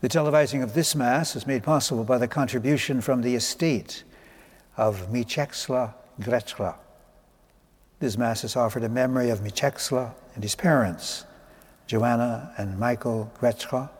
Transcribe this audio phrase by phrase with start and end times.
[0.00, 4.04] The televising of this Mass is made possible by the contribution from the estate
[4.76, 6.76] of Mieczysław Greczla.
[7.98, 11.24] This Mass is offered in memory of Mieczysław and his parents,
[11.88, 13.90] Joanna and Michael Greczla.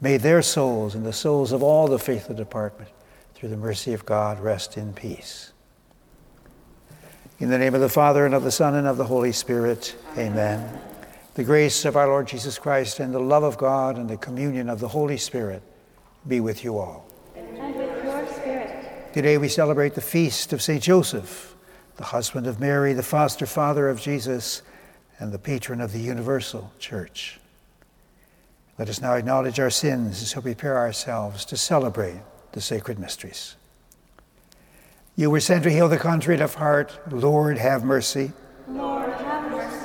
[0.00, 2.90] May their souls and the souls of all the faithful department,
[3.34, 5.52] through the mercy of God, rest in peace.
[7.38, 9.94] In the name of the Father, and of the Son, and of the Holy Spirit,
[10.16, 10.80] amen.
[11.34, 14.68] The grace of our Lord Jesus Christ, and the love of God, and the communion
[14.68, 15.62] of the Holy Spirit
[16.28, 17.06] be with you all.
[17.34, 19.14] And with your spirit.
[19.14, 20.82] Today we celebrate the feast of St.
[20.82, 21.54] Joseph,
[21.96, 24.60] the husband of Mary, the foster father of Jesus,
[25.18, 27.40] and the patron of the universal church.
[28.78, 32.20] Let us now acknowledge our sins as we prepare ourselves to celebrate
[32.52, 33.56] the sacred mysteries.
[35.16, 36.98] You were sent to heal the contrite of heart.
[37.10, 38.32] Lord, have mercy.
[38.68, 39.01] Lord, have mercy.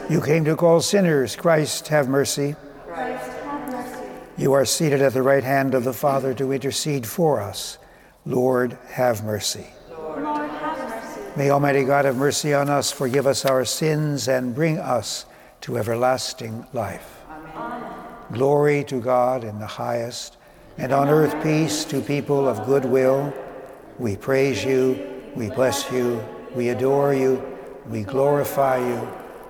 [0.10, 1.36] You came to call sinners.
[1.36, 2.56] Christ, have mercy.
[2.86, 4.10] Christ, have mercy.
[4.38, 7.78] You are seated at the right hand of the Father to intercede for us.
[8.26, 9.68] Lord, have mercy.
[9.90, 11.22] Lord, have mercy.
[11.36, 15.26] May Almighty God have mercy on us, forgive us our sins, and bring us
[15.62, 17.22] to everlasting life.
[17.30, 17.84] Amen.
[18.32, 20.38] Glory to God in the highest,
[20.78, 23.34] and on earth peace to people of good will.
[24.00, 26.24] We praise you, we bless you,
[26.56, 27.44] we adore you,
[27.90, 29.08] we glorify you,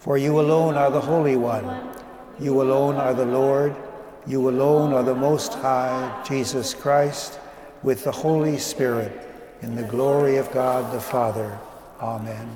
[0.00, 1.94] For you alone are the Holy One.
[2.40, 3.76] You alone are the Lord.
[4.26, 7.38] You alone are the Most High, Jesus Christ,
[7.82, 9.12] with the Holy Spirit,
[9.60, 11.58] in the glory of God the Father.
[12.00, 12.48] Amen.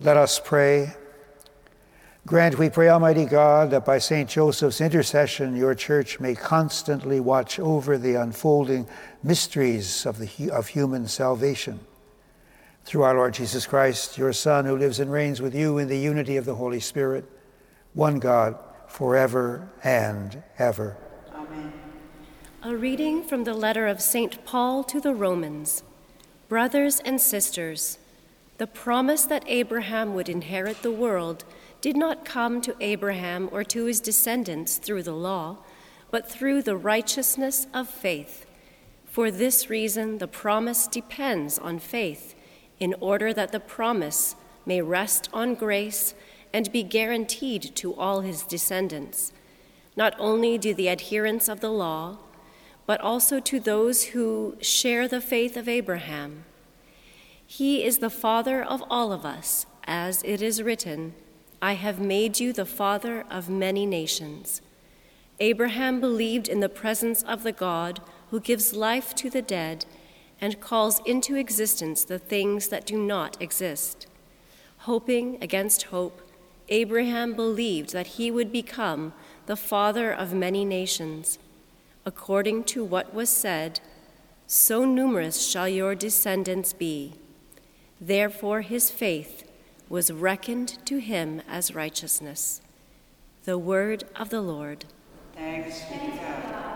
[0.00, 0.94] Let us pray.
[2.26, 4.28] Grant, we pray, Almighty God, that by St.
[4.28, 8.86] Joseph's intercession, your church may constantly watch over the unfolding
[9.22, 11.80] mysteries of, the, of human salvation.
[12.84, 15.98] Through our Lord Jesus Christ, your Son, who lives and reigns with you in the
[15.98, 17.24] unity of the Holy Spirit,
[17.94, 18.58] one God,
[18.88, 20.96] forever and ever.
[21.34, 21.72] Amen.
[22.62, 24.44] A reading from the letter of St.
[24.44, 25.82] Paul to the Romans.
[26.48, 27.98] Brothers and sisters,
[28.58, 31.44] the promise that Abraham would inherit the world
[31.80, 35.58] did not come to Abraham or to his descendants through the law,
[36.10, 38.44] but through the righteousness of faith.
[39.06, 42.34] For this reason, the promise depends on faith,
[42.80, 44.34] in order that the promise
[44.66, 46.14] may rest on grace
[46.52, 49.32] and be guaranteed to all his descendants,
[49.96, 52.18] not only to the adherents of the law,
[52.86, 56.44] but also to those who share the faith of Abraham.
[57.46, 61.14] He is the father of all of us, as it is written,
[61.62, 64.62] I have made you the father of many nations.
[65.40, 69.84] Abraham believed in the presence of the God who gives life to the dead
[70.40, 74.06] and calls into existence the things that do not exist.
[74.78, 76.22] Hoping against hope,
[76.68, 79.12] Abraham believed that he would become
[79.46, 81.38] the father of many nations,
[82.06, 83.80] according to what was said,
[84.46, 87.14] So numerous shall your descendants be.
[88.00, 89.50] Therefore, his faith
[89.88, 92.62] was reckoned to him as righteousness.
[93.44, 94.84] The word of the Lord.
[95.34, 96.69] Thanks be to God.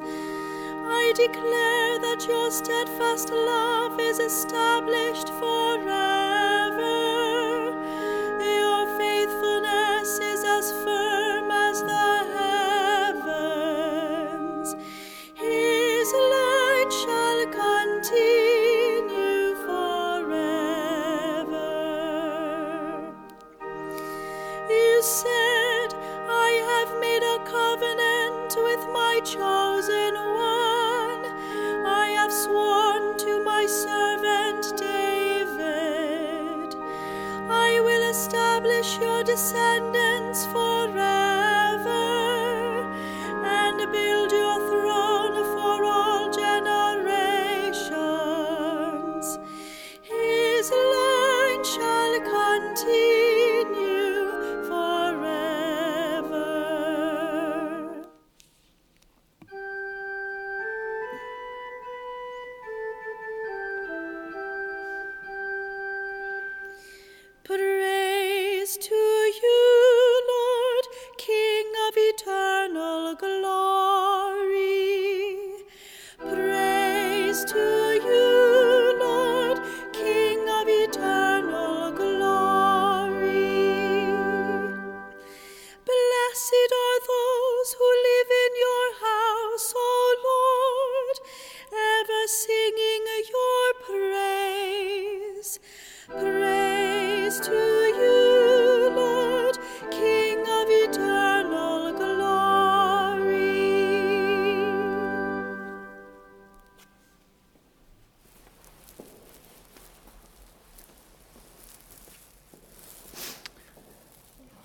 [1.02, 5.75] I declare that your steadfast love is established forever.
[39.00, 40.75] Your descendants forever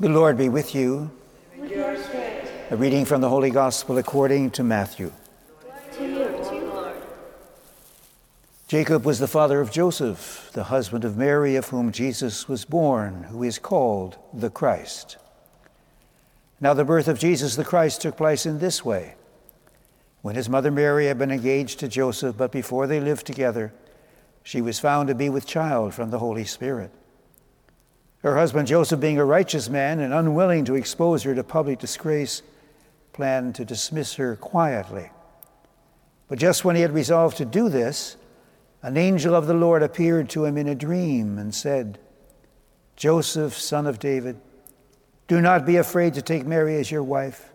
[0.01, 1.11] The Lord be with you.
[1.61, 5.13] A reading from the Holy Gospel according to Matthew.
[5.93, 6.97] To you, to you, Lord.
[8.67, 13.25] Jacob was the father of Joseph, the husband of Mary, of whom Jesus was born,
[13.25, 15.19] who is called the Christ.
[16.63, 19.17] Now, the birth of Jesus the Christ took place in this way.
[20.23, 23.75] When his mother Mary had been engaged to Joseph, but before they lived together,
[24.43, 26.91] she was found to be with child from the Holy Spirit.
[28.23, 32.43] Her husband Joseph, being a righteous man and unwilling to expose her to public disgrace,
[33.13, 35.11] planned to dismiss her quietly.
[36.29, 38.17] But just when he had resolved to do this,
[38.83, 41.99] an angel of the Lord appeared to him in a dream and said,
[42.97, 44.41] Joseph, son of David,
[45.27, 47.51] do not be afraid to take Mary as your wife,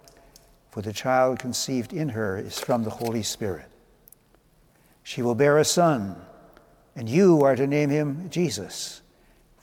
[0.71, 3.67] for the child conceived in her is from the Holy Spirit.
[5.03, 6.15] She will bear a son,
[6.95, 9.01] and you are to name him Jesus,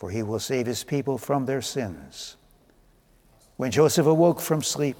[0.02, 2.34] for he will save his people from their sins.
[3.56, 4.96] When Joseph awoke from sleep,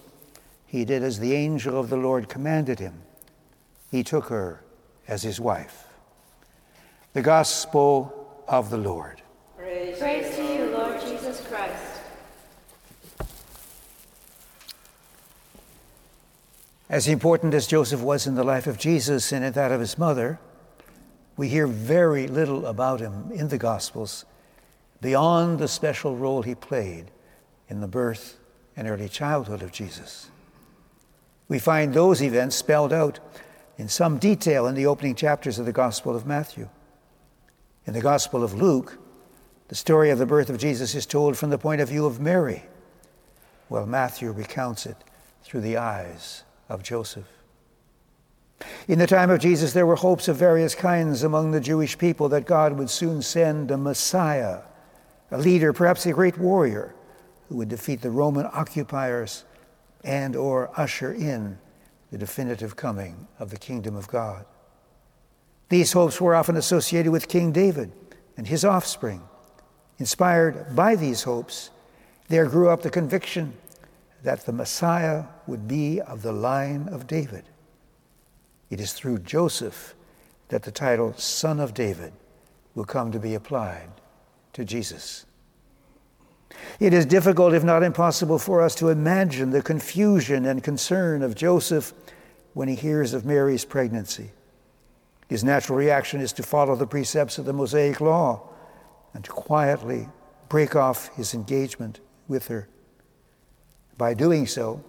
[0.64, 3.02] he did as the angel of the Lord commanded him.
[3.90, 4.62] He took her
[5.08, 5.88] as his wife.
[7.14, 9.20] The Gospel of the Lord.
[9.56, 12.00] Praise, Praise to you, Lord Jesus Christ.
[16.88, 19.98] As important as Joseph was in the life of Jesus and in that of his
[19.98, 20.38] mother,
[21.37, 24.26] we hear very little about him in the Gospels
[25.02, 27.10] beyond the special role he played
[27.69, 28.38] in the birth
[28.76, 30.31] and early childhood of Jesus.
[31.49, 33.19] We find those events spelled out
[33.76, 36.69] in some detail in the opening chapters of the Gospel of Matthew.
[37.84, 38.96] In the Gospel of Luke,
[39.69, 42.20] the story of the birth of Jesus is told from the point of view of
[42.20, 42.62] Mary,
[43.69, 44.96] while Matthew recounts it
[45.43, 47.26] through the eyes of Joseph.
[48.86, 52.29] In the time of Jesus, there were hopes of various kinds among the Jewish people
[52.29, 54.60] that God would soon send a Messiah,
[55.32, 56.94] a leader, perhaps a great warrior,
[57.48, 59.44] who would defeat the Roman occupiers
[60.05, 61.58] and or usher in
[62.10, 64.44] the definitive coming of the kingdom of God.
[65.70, 67.93] These hopes were often associated with King David
[68.36, 69.22] and his offspring.
[69.98, 71.70] Inspired by these hopes,
[72.29, 73.55] there grew up the conviction
[74.22, 77.44] that the Messiah would be of the line of David.
[78.69, 79.94] It is through Joseph
[80.48, 82.12] that the title Son of David
[82.74, 83.89] will come to be applied
[84.52, 85.26] to Jesus.
[86.78, 91.34] It is difficult, if not impossible, for us to imagine the confusion and concern of
[91.34, 91.92] Joseph
[92.54, 94.30] when he hears of Mary's pregnancy.
[95.28, 98.48] His natural reaction is to follow the precepts of the Mosaic Law
[99.14, 100.08] and to quietly
[100.48, 102.68] break off his engagement with her.
[103.96, 104.84] By doing so,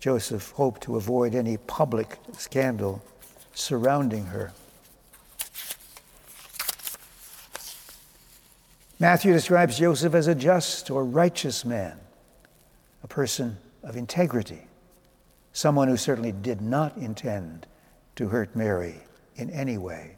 [0.00, 3.02] Joseph hoped to avoid any public scandal
[3.54, 4.52] surrounding her.
[9.04, 12.00] Matthew describes Joseph as a just or righteous man,
[13.02, 14.66] a person of integrity,
[15.52, 17.66] someone who certainly did not intend
[18.16, 18.94] to hurt Mary
[19.36, 20.16] in any way.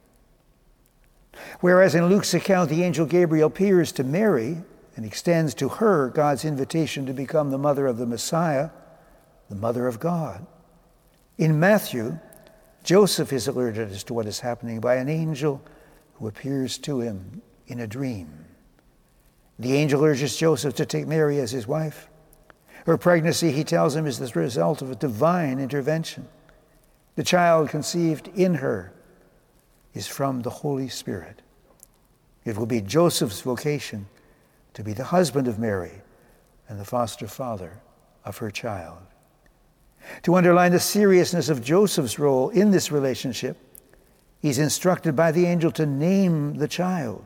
[1.59, 4.59] Whereas in Luke's account, the angel Gabriel appears to Mary
[4.95, 8.71] and extends to her God's invitation to become the mother of the Messiah,
[9.49, 10.47] the mother of God.
[11.39, 12.21] In Matthew,
[12.85, 15.61] Joseph is alerted as to what is happening by an angel
[16.15, 18.46] who appears to him in a dream.
[19.59, 22.09] The angel urges Joseph to take Mary as his wife,
[22.87, 26.29] Her pregnancy, he tells him, is the result of a divine intervention.
[27.17, 28.93] The child conceived in her
[29.93, 31.43] is from the Holy Spirit.
[32.45, 34.07] It will be Joseph's vocation
[34.75, 36.01] to be the husband of Mary
[36.69, 37.81] and the foster father
[38.25, 38.99] of her child.
[40.23, 43.57] To underline the seriousness of Joseph's role in this relationship,
[44.39, 47.25] he's instructed by the angel to name the child.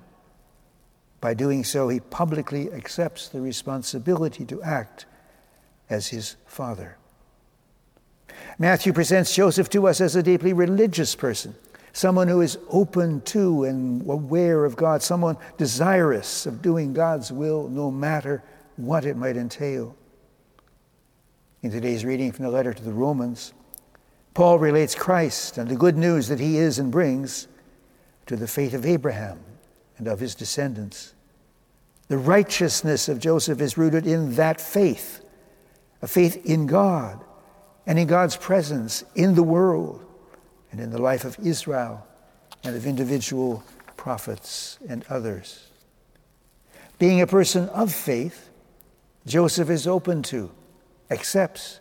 [1.20, 5.04] By doing so, he publicly accepts the responsibility to act
[5.90, 6.96] as his father.
[8.58, 11.54] Matthew presents Joseph to us as a deeply religious person,
[11.92, 17.68] someone who is open to and aware of God, someone desirous of doing God's will
[17.68, 18.42] no matter
[18.76, 19.94] what it might entail.
[21.62, 23.52] In today's reading from the letter to the Romans,
[24.32, 27.46] Paul relates Christ and the good news that he is and brings
[28.24, 29.40] to the faith of Abraham
[30.00, 31.12] and of his descendants.
[32.08, 35.22] The righteousness of Joseph is rooted in that faith,
[36.00, 37.22] a faith in God
[37.86, 40.02] and in God's presence in the world
[40.72, 42.06] and in the life of Israel
[42.64, 43.62] and of individual
[43.98, 45.68] prophets and others.
[46.98, 48.48] Being a person of faith,
[49.26, 50.50] Joseph is open to,
[51.10, 51.80] accepts,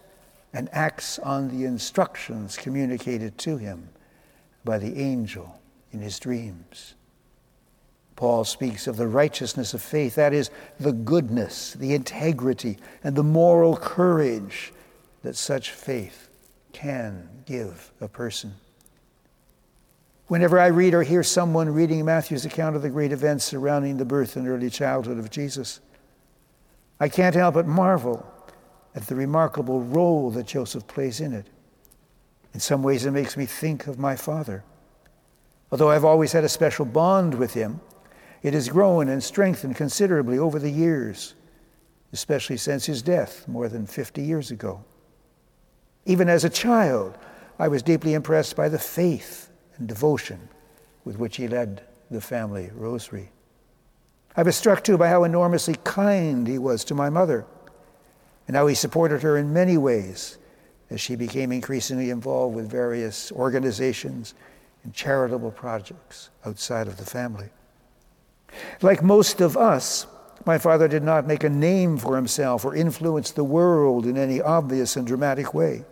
[0.51, 3.87] and acts on the instructions communicated to him
[4.65, 5.61] by the angel
[5.93, 6.95] in his dreams.
[8.19, 13.23] Paul speaks of the righteousness of faith, that is, the goodness, the integrity, and the
[13.23, 14.73] moral courage
[15.23, 16.27] that such faith
[16.73, 18.55] can give a person.
[20.27, 24.03] Whenever I read or hear someone reading Matthew's account of the great events surrounding the
[24.03, 25.79] birth and early childhood of Jesus,
[26.99, 28.29] I can't help but marvel
[28.95, 31.47] at the remarkable role that Joseph plays in it.
[32.53, 34.65] In some ways, it makes me think of my father.
[35.71, 37.79] Although I've always had a special bond with him,
[38.41, 41.35] it has grown and strengthened considerably over the years,
[42.13, 44.83] especially since his death more than 50 years ago.
[46.05, 47.17] Even as a child,
[47.57, 50.49] I was deeply impressed by the faith and devotion
[51.03, 53.29] with which he led the family rosary.
[54.35, 57.45] I was struck too by how enormously kind he was to my mother
[58.47, 60.37] and how he supported her in many ways
[60.89, 64.33] as she became increasingly involved with various organizations
[64.83, 67.49] and charitable projects outside of the family.
[68.81, 70.07] Like most of us,
[70.45, 74.41] my father did not make a name for himself or influence the world in any
[74.41, 75.83] obvious and dramatic way,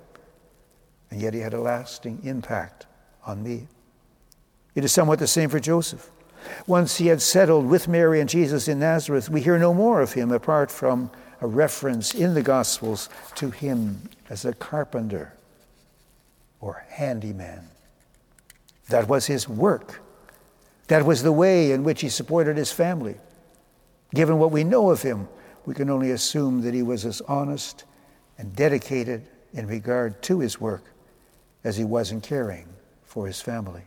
[1.12, 2.86] and yet he had a lasting impact
[3.26, 3.68] on me.
[4.76, 6.10] It is somewhat the same for Joseph.
[6.66, 10.14] Once he had settled with Mary and Jesus in Nazareth, we hear no more of
[10.14, 11.12] him apart from
[11.42, 15.34] a reference in the Gospels to him as a carpenter
[16.60, 17.70] or handyman.
[18.90, 20.02] That was his work.
[20.88, 23.16] That was the way in which he supported his family.
[24.14, 25.28] Given what we know of him,
[25.66, 27.84] we can only assume that he was as honest
[28.38, 30.86] and dedicated in regard to his work
[31.64, 32.68] as he was in caring
[33.04, 33.84] for his family.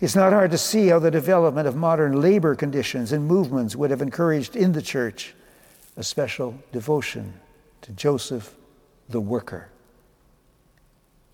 [0.00, 3.90] It's not hard to see how the development of modern labor conditions and movements would
[3.90, 5.34] have encouraged in the church
[5.96, 7.34] a special devotion
[7.82, 8.54] to Joseph
[9.08, 9.68] the worker.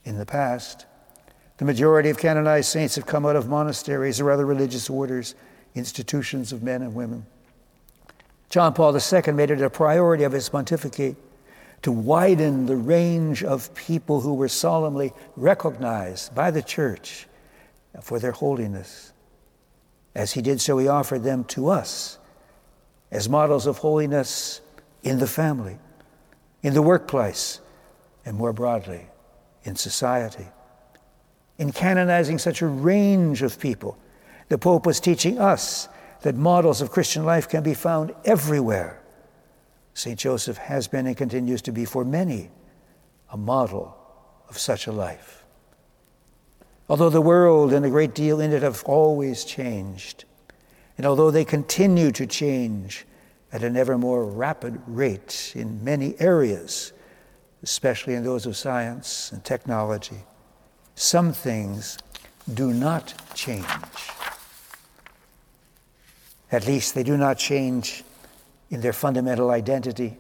[0.05, 0.87] In the past,
[1.59, 5.35] the majority of canonized saints have come out of monasteries or other religious orders,
[5.75, 7.27] institutions of men and women.
[8.51, 11.17] John Paul II made it a priority of his pontificate
[11.83, 17.27] to widen the range of people who were solemnly recognized by the church
[18.01, 19.13] for their holiness.
[20.15, 22.19] As he did so, he offered them to us
[23.11, 24.61] as models of holiness
[25.03, 25.79] in the family,
[26.63, 27.61] in the workplace,
[28.25, 29.07] and more broadly,
[29.65, 30.47] in society.
[31.59, 33.97] In canonizing such a range of people,
[34.49, 35.89] the Pope was teaching us
[36.23, 39.01] that models of Christian life can be found everywhere.
[39.95, 40.19] St.
[40.19, 42.51] Joseph has been and continues to be for many
[43.31, 43.97] a model
[44.49, 45.45] of such a life.
[46.89, 50.25] Although the world and a great deal in it have always changed,
[50.99, 53.07] and although they continue to change
[53.53, 56.93] at an ever more rapid rate in many areas,
[57.63, 60.25] especially in those of science and technology,
[60.95, 61.99] some things
[62.53, 63.67] do not change.
[66.53, 68.05] At least they do not change
[68.71, 70.17] in their fundamental identity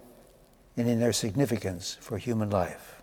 [0.76, 3.00] and in their significance for human life.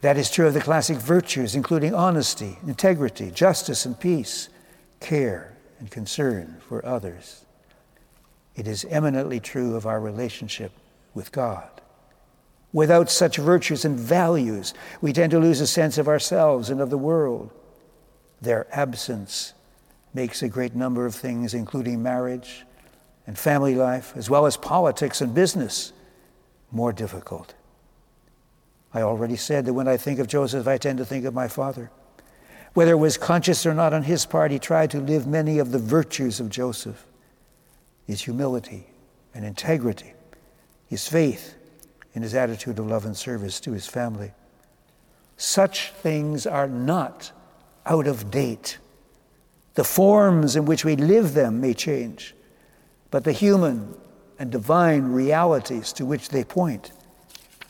[0.00, 4.48] That is true of the classic virtues, including honesty, integrity, justice, and peace,
[5.00, 7.44] care, and concern for others.
[8.54, 10.72] It is eminently true of our relationship
[11.14, 11.81] with God.
[12.72, 16.90] Without such virtues and values, we tend to lose a sense of ourselves and of
[16.90, 17.50] the world.
[18.40, 19.52] Their absence
[20.14, 22.64] makes a great number of things, including marriage
[23.26, 25.92] and family life, as well as politics and business,
[26.70, 27.54] more difficult.
[28.94, 31.48] I already said that when I think of Joseph, I tend to think of my
[31.48, 31.90] father.
[32.74, 35.72] Whether it was conscious or not on his part, he tried to live many of
[35.72, 37.06] the virtues of Joseph
[38.04, 38.84] his humility
[39.32, 40.12] and integrity,
[40.88, 41.54] his faith,
[42.14, 44.32] and his attitude of love and service to his family.
[45.36, 47.32] Such things are not
[47.86, 48.78] out of date.
[49.74, 52.34] The forms in which we live them may change,
[53.10, 53.94] but the human
[54.38, 56.92] and divine realities to which they point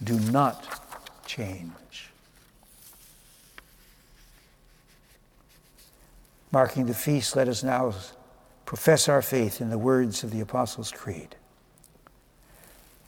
[0.02, 1.70] do not change.
[6.50, 7.94] Marking the feast, let us now
[8.66, 11.36] profess our faith in the words of the Apostles' Creed.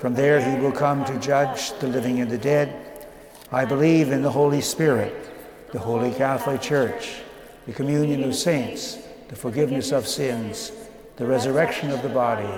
[0.00, 3.06] From there, he will come to judge the living and the dead.
[3.50, 5.12] I believe in the Holy Spirit,
[5.72, 7.22] the Holy Catholic Church,
[7.66, 10.70] the communion of saints, the forgiveness of sins,
[11.16, 12.48] the resurrection of the body,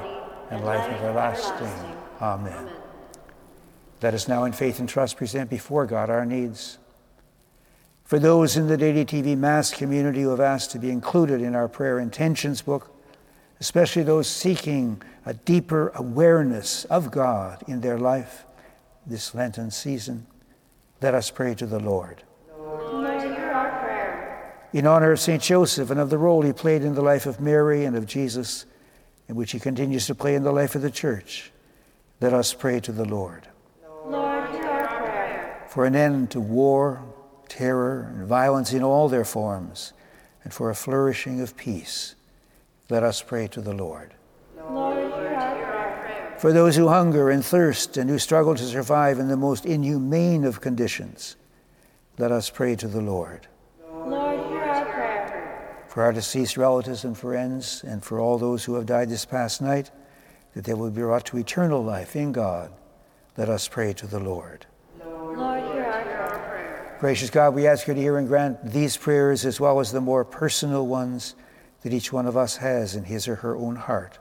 [0.51, 1.97] and life everlasting.
[2.21, 2.69] Amen.
[4.03, 6.79] Let us now, in faith and trust, present before God our needs.
[8.05, 11.55] For those in the Daily TV Mass community who have asked to be included in
[11.55, 12.95] our prayer intentions book,
[13.61, 18.47] especially those seeking a deeper awareness of God in their life
[19.07, 20.27] this Lenten season,
[21.03, 22.23] let us pray to the Lord.
[22.59, 24.69] Lord, hear our prayer.
[24.73, 25.43] In honor of St.
[25.43, 28.67] Joseph and of the role he played in the life of Mary and of Jesus,
[29.29, 31.53] and which he continues to play in the life of the church,
[32.21, 33.49] let us pray to the Lord.
[34.07, 35.67] Lord, hear our prayer.
[35.69, 37.03] For an end to war,
[37.49, 39.93] terror, and violence in all their forms,
[40.45, 42.15] and for a flourishing of peace,
[42.91, 44.15] let us pray to the Lord.
[44.57, 45.55] Lord, hear our
[46.01, 46.37] prayer.
[46.39, 50.45] For those who hunger and thirst and who struggle to survive in the most inhumane
[50.45, 51.37] of conditions,
[52.19, 53.47] let us pray to the Lord.
[53.89, 55.85] Lord, hear our prayer.
[55.89, 59.63] For our deceased relatives and friends, and for all those who have died this past
[59.63, 59.91] night,
[60.55, 62.73] that they will be brought to eternal life in God,
[63.37, 64.67] let us pray to the Lord.
[65.05, 66.97] Lord, hear our prayer.
[66.99, 70.01] Gracious God, we ask you to hear and grant these prayers as well as the
[70.01, 71.35] more personal ones
[71.83, 74.19] that each one of us has in his or her own heart.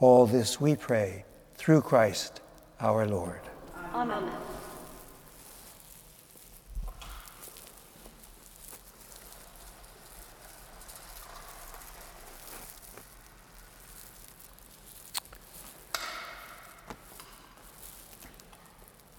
[0.00, 2.40] All this we pray through Christ
[2.80, 3.40] our Lord.
[3.94, 4.30] Amen.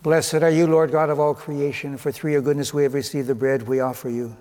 [0.05, 3.27] Blessed are you, Lord God of all creation, for through your goodness we have received
[3.27, 4.37] the bread we offer you.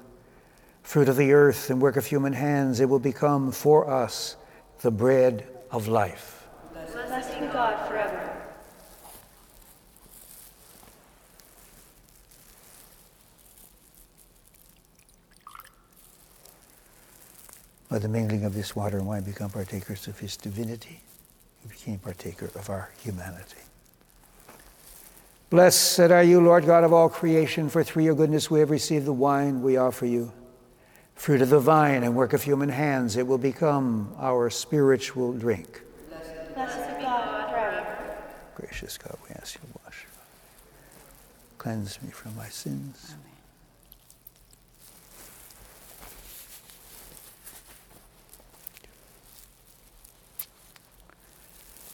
[0.95, 4.37] Fruit of the earth and work of human hands, it will become for us
[4.83, 6.47] the bread of life.
[6.73, 8.41] Blessed be God forever.
[17.89, 21.01] By the mingling of this water and wine, become partakers of his divinity.
[21.63, 23.57] He became partaker of our humanity.
[25.51, 29.07] Blessed are you, Lord God of all creation, for through your goodness we have received
[29.07, 30.31] the wine we offer you.
[31.15, 35.81] Fruit of the vine and work of human hands, it will become our spiritual drink.
[36.55, 38.17] Blessed be God forever.
[38.55, 40.07] Gracious God, we ask you to wash.
[41.57, 43.15] Cleanse me from my sins.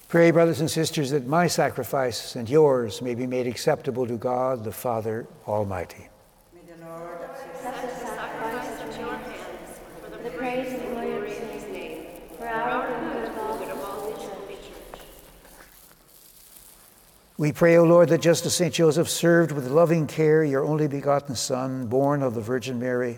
[0.08, 4.64] Pray, brothers and sisters, that my sacrifice and yours may be made acceptable to God
[4.64, 6.08] the Father Almighty.
[7.62, 12.06] Accept the sacrifice of your hands for the praise and glory of his name,
[12.36, 14.56] for our good and good of all the church.
[17.40, 18.74] We pray, O Lord, that just as St.
[18.74, 23.16] Joseph served with loving care your only begotten Son, born of the Virgin Mary,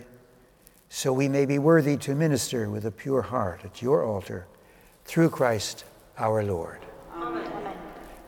[0.88, 4.46] so we may be worthy to minister with a pure heart at your altar
[5.04, 5.84] through Christ
[6.18, 6.78] our Lord.
[7.12, 7.74] Amen.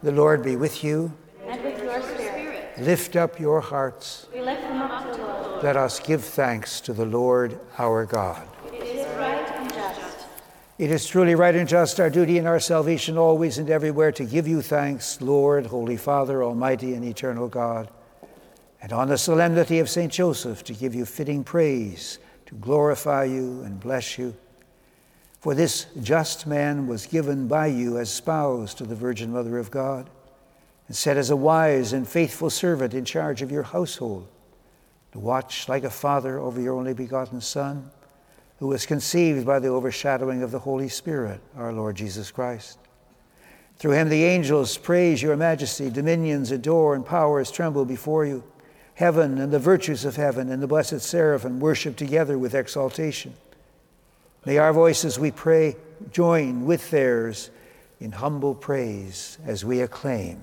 [0.03, 1.13] The Lord be with you.
[1.47, 4.27] And with your spirit, Lift up your hearts.
[4.35, 5.63] we lift them up to the Lord.
[5.63, 8.49] Let us give thanks to the Lord our God.
[8.73, 10.27] It is right and just.
[10.77, 14.25] It is truly right and just, our duty and our salvation, always and everywhere, to
[14.25, 17.89] give you thanks, Lord, Holy Father, Almighty and eternal God.
[18.83, 20.13] And on the solemnity of St.
[20.13, 24.35] Joseph, to give you fitting praise, to glorify you and bless you.
[25.39, 29.71] For this just man was given by you as spouse to the Virgin Mother of
[29.71, 30.11] God,
[30.89, 34.27] and set as a wise and faithful servant in charge of your household,
[35.13, 37.93] to watch like a father over your only begotten Son,
[38.65, 42.79] who was conceived by the overshadowing of the Holy Spirit, our Lord Jesus Christ.
[43.77, 48.43] Through him the angels praise your majesty, dominions adore, and powers tremble before you.
[48.95, 53.35] Heaven and the virtues of heaven and the blessed seraphim worship together with exaltation.
[54.47, 55.77] May our voices, we pray,
[56.11, 57.51] join with theirs
[58.01, 60.43] in humble praise as we acclaim.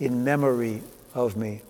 [0.00, 0.82] in memory
[1.14, 1.62] of me.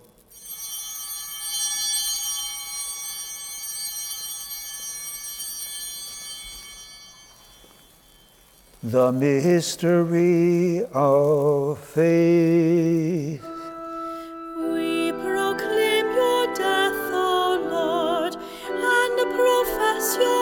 [8.85, 13.45] The mystery of faith.
[14.73, 20.42] We proclaim your death, O Lord, and profess your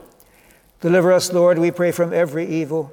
[0.81, 2.91] Deliver us, Lord, we pray, from every evil.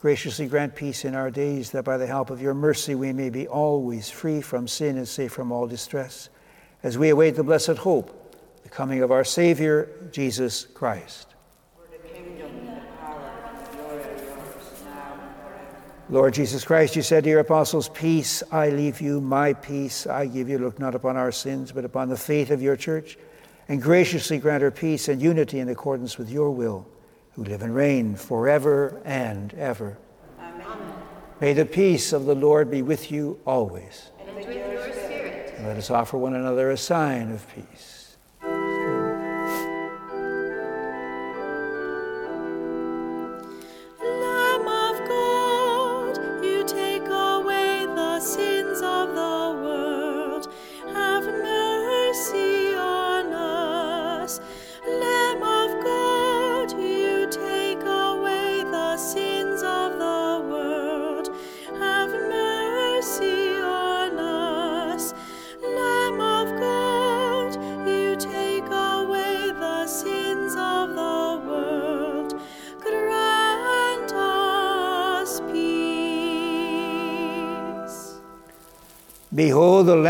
[0.00, 3.30] Graciously grant peace in our days, that by the help of your mercy we may
[3.30, 6.28] be always free from sin and safe from all distress,
[6.84, 11.34] as we await the blessed hope, the coming of our Savior, Jesus Christ.
[16.08, 20.26] Lord Jesus Christ, you said to your apostles, Peace I leave you, my peace I
[20.26, 20.58] give you.
[20.58, 23.18] Look not upon our sins, but upon the faith of your church,
[23.66, 26.86] and graciously grant her peace and unity in accordance with your will,
[27.36, 29.98] who live and reign forever and ever.
[30.40, 30.66] Amen.
[31.38, 34.10] May the peace of the Lord be with you always.
[34.18, 35.54] And with your spirit.
[35.58, 38.05] And let us offer one another a sign of peace.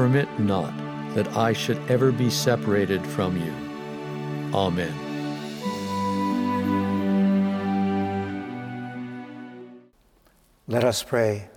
[0.00, 0.72] Permit not
[1.14, 3.52] that I should ever be separated from you.
[4.54, 4.94] Amen.
[10.66, 11.50] Let us pray.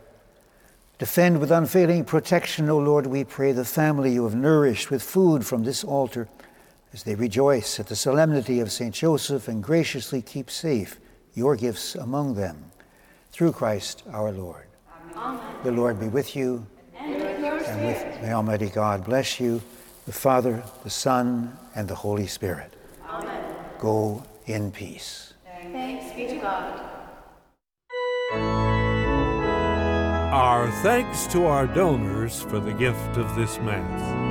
[0.99, 5.45] Defend with unfailing protection, O Lord, we pray, the family you have nourished with food
[5.45, 6.27] from this altar
[6.91, 8.93] as they rejoice at the solemnity of St.
[8.93, 10.99] Joseph and graciously keep safe
[11.34, 12.73] your gifts among them.
[13.32, 14.67] Through Christ our Lord.
[15.15, 15.39] Amen.
[15.63, 16.67] The Lord be with you.
[17.73, 18.21] And with your And spirit.
[18.21, 19.62] with may Almighty God bless you,
[20.05, 22.73] the Father, the Son, and the Holy Spirit.
[23.09, 23.43] Amen.
[23.79, 25.33] Go in peace.
[25.71, 26.79] Thanks be to God.
[30.33, 34.22] Our thanks to our donors for the gift of this Mass.